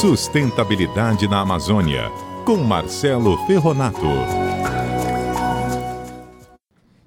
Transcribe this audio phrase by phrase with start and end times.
[0.00, 2.10] Sustentabilidade na Amazônia,
[2.44, 4.06] com Marcelo Ferronato.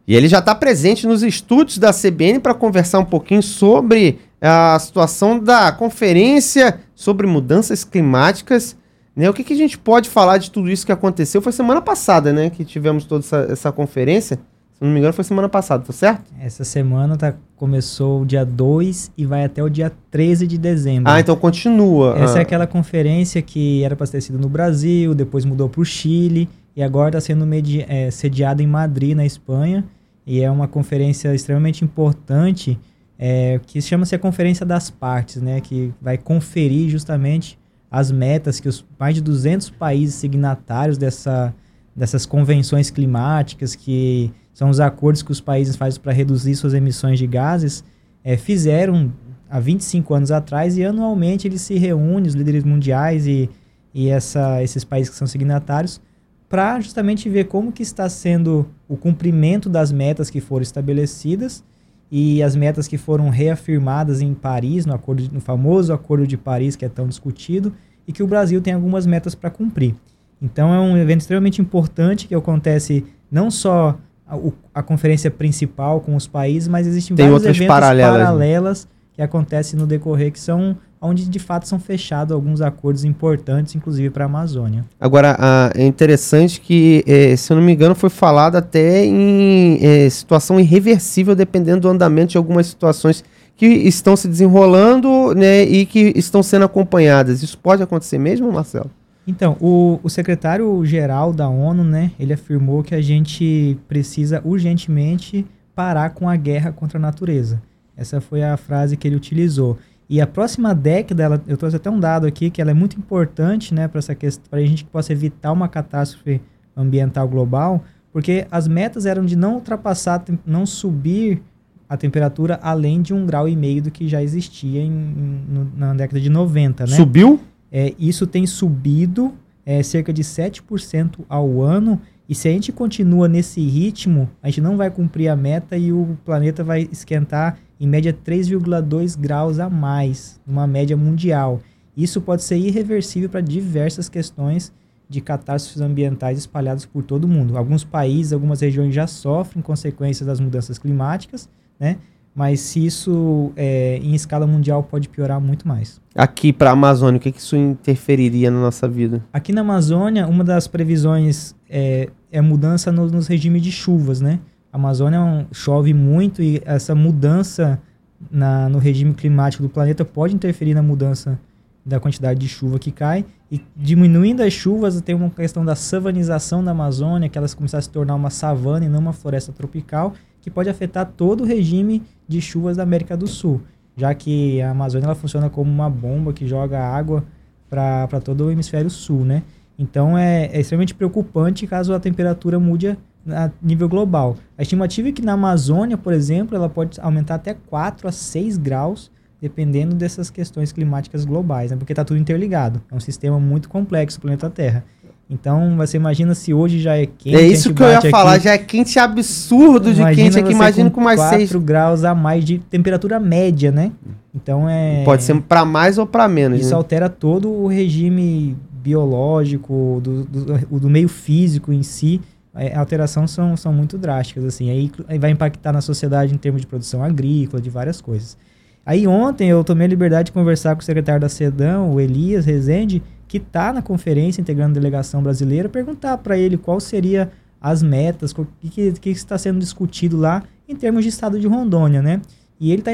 [0.07, 4.79] E ele já está presente nos estúdios da CBN para conversar um pouquinho sobre a
[4.79, 8.75] situação da conferência sobre mudanças climáticas.
[9.15, 9.29] Né?
[9.29, 11.43] O que, que a gente pode falar de tudo isso que aconteceu?
[11.43, 12.49] Foi semana passada, né?
[12.49, 14.39] Que tivemos toda essa, essa conferência.
[14.79, 16.23] Se não me engano, foi semana passada, tá certo?
[16.39, 21.11] Essa semana tá, começou o dia 2 e vai até o dia 13 de dezembro.
[21.11, 22.17] Ah, então continua.
[22.17, 22.39] Essa ah.
[22.39, 26.47] é aquela conferência que era para ter sido no Brasil, depois mudou para o Chile
[26.77, 27.45] e agora está sendo
[27.89, 29.83] é, sediada em Madrid, na Espanha
[30.25, 32.79] e é uma conferência extremamente importante
[33.17, 37.59] é, que chama-se a Conferência das Partes, né, que vai conferir justamente
[37.91, 41.53] as metas que os mais de 200 países signatários dessa,
[41.99, 47.19] dessas convenções climáticas, que são os acordos que os países fazem para reduzir suas emissões
[47.19, 47.83] de gases,
[48.23, 49.11] é, fizeram
[49.49, 53.49] há 25 anos atrás e anualmente eles se reúnem, os líderes mundiais e,
[53.93, 55.99] e essa, esses países que são signatários,
[56.47, 61.65] para justamente ver como que está sendo o cumprimento das metas que foram estabelecidas
[62.09, 66.77] e as metas que foram reafirmadas em Paris, no, acordo, no famoso Acordo de Paris,
[66.77, 67.73] que é tão discutido,
[68.07, 69.95] e que o Brasil tem algumas metas para cumprir.
[70.41, 74.37] Então é um evento extremamente importante que acontece não só a,
[74.75, 78.25] a conferência principal com os países, mas existem tem vários eventos paralelas, né?
[78.25, 83.75] paralelas que acontecem no decorrer, que são onde de fato são fechados alguns acordos importantes,
[83.75, 84.85] inclusive para a Amazônia.
[84.99, 89.79] Agora, ah, é interessante que, eh, se eu não me engano, foi falado até em
[89.81, 93.23] eh, situação irreversível, dependendo do andamento de algumas situações
[93.55, 97.43] que estão se desenrolando né, e que estão sendo acompanhadas.
[97.43, 98.89] Isso pode acontecer mesmo, Marcelo?
[99.29, 106.09] Então, o, o secretário-geral da ONU, né, ele afirmou que a gente precisa urgentemente parar
[106.09, 107.61] com a guerra contra a natureza.
[107.95, 109.77] Essa foi a frase que ele utilizou.
[110.09, 112.97] E a próxima década, ela, eu trouxe até um dado aqui que ela é muito
[112.97, 116.41] importante, né, para essa questão, para a gente que possa evitar uma catástrofe
[116.75, 121.39] ambiental global, porque as metas eram de não ultrapassar, não subir
[121.87, 125.93] a temperatura além de um grau e meio do que já existia em, em, na
[125.93, 126.95] década de 90, né?
[126.95, 127.39] Subiu?
[127.71, 129.33] É, isso tem subido
[129.65, 134.61] é, cerca de 7% ao ano, e se a gente continua nesse ritmo, a gente
[134.61, 139.69] não vai cumprir a meta e o planeta vai esquentar em média 3,2 graus a
[139.69, 141.59] mais, uma média mundial.
[141.97, 144.71] Isso pode ser irreversível para diversas questões
[145.09, 147.57] de catástrofes ambientais espalhadas por todo o mundo.
[147.57, 151.49] Alguns países, algumas regiões já sofrem consequências das mudanças climáticas,
[151.79, 151.97] né?
[152.33, 155.99] Mas se isso é, em escala mundial pode piorar muito mais.
[156.15, 159.23] Aqui para a Amazônia, o que, que isso interferiria na nossa vida?
[159.33, 164.39] Aqui na Amazônia, uma das previsões é, é mudança no, nos regimes de chuvas, né?
[164.71, 167.81] A Amazônia é chove muito e essa mudança
[168.29, 171.39] na, no regime climático do planeta pode interferir na mudança
[171.85, 173.25] da quantidade de chuva que cai.
[173.51, 177.81] E diminuindo as chuvas, tem uma questão da savanização da Amazônia, que elas começam a
[177.81, 182.03] se tornar uma savana e não uma floresta tropical, que pode afetar todo o regime
[182.27, 183.61] de chuvas da América do Sul,
[183.95, 187.23] já que a Amazônia ela funciona como uma bomba que joga água
[187.69, 189.43] para todo o hemisfério sul, né?
[189.77, 194.35] Então é, é extremamente preocupante caso a temperatura mude a nível global.
[194.57, 198.57] A estimativa é que na Amazônia, por exemplo, ela pode aumentar até 4 a 6
[198.57, 199.11] graus,
[199.41, 201.77] dependendo dessas questões climáticas globais, né?
[201.77, 202.81] porque está tudo interligado.
[202.91, 204.83] É um sistema muito complexo o planeta Terra.
[205.29, 207.35] Então, você imagina se hoje já é quente.
[207.35, 210.51] É isso que eu ia falar, já é quente absurdo de quente aqui.
[210.51, 213.91] Imagina com, com mais 4 6 graus a mais de temperatura média, né?
[214.33, 215.03] Então é.
[215.03, 216.59] Pode ser para mais ou para menos.
[216.59, 216.75] Isso né?
[216.75, 222.19] altera todo o regime biológico, do, do, do meio físico em si
[222.55, 224.69] é, a alteração são, são muito drásticas, assim.
[224.69, 228.37] Aí, aí, vai impactar na sociedade em termos de produção agrícola, de várias coisas.
[228.85, 232.45] Aí ontem eu tomei a liberdade de conversar com o secretário da SEDAM, o Elias
[232.45, 237.31] Rezende, que está na conferência integrando a delegação brasileira, perguntar para ele qual seria
[237.61, 242.01] as metas, o que, que, está sendo discutido lá em termos de estado de Rondônia,
[242.01, 242.21] né?
[242.59, 242.91] E ele está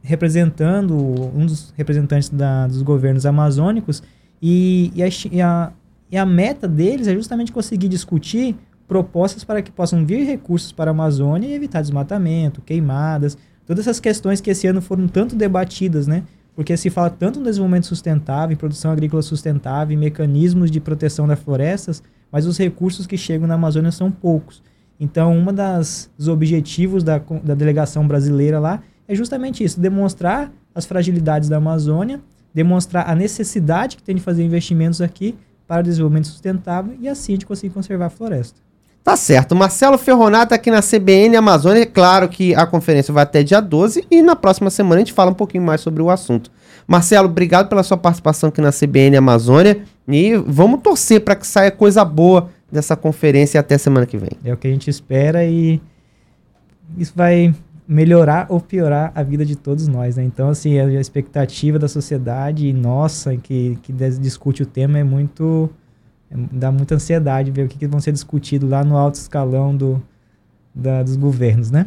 [0.00, 4.00] representando um dos representantes da, dos governos amazônicos
[4.40, 5.72] e, a, e, a,
[6.10, 8.56] e a meta deles é justamente conseguir discutir
[8.86, 13.98] propostas para que possam vir recursos para a Amazônia e evitar desmatamento, queimadas, todas essas
[13.98, 16.22] questões que esse ano foram tanto debatidas, né?
[16.54, 21.26] Porque se fala tanto no desenvolvimento sustentável, em produção agrícola sustentável, em mecanismos de proteção
[21.26, 24.62] das florestas, mas os recursos que chegam na Amazônia são poucos.
[24.98, 31.48] Então, um dos objetivos da, da delegação brasileira lá é justamente isso: demonstrar as fragilidades
[31.48, 32.20] da Amazônia,
[32.52, 35.36] demonstrar a necessidade que tem de fazer investimentos aqui
[35.66, 38.60] para o desenvolvimento sustentável e assim gente conseguir conservar a floresta.
[39.04, 39.54] Tá certo.
[39.54, 41.82] Marcelo Ferronato aqui na CBN Amazônia.
[41.82, 45.12] É claro que a conferência vai até dia 12 e na próxima semana a gente
[45.12, 46.50] fala um pouquinho mais sobre o assunto.
[46.88, 51.70] Marcelo, obrigado pela sua participação aqui na CBN Amazônia e vamos torcer para que saia
[51.70, 54.30] coisa boa dessa conferência até semana que vem.
[54.42, 55.82] É o que a gente espera e
[56.96, 57.54] isso vai
[57.86, 60.24] melhorar ou piorar a vida de todos nós, né?
[60.24, 65.68] Então, assim, a expectativa da sociedade nossa que, que discute o tema é muito...
[66.30, 69.76] É, dá muita ansiedade ver o que, que vão ser discutido lá no alto escalão
[69.76, 70.02] do,
[70.74, 71.86] da, dos governos, né?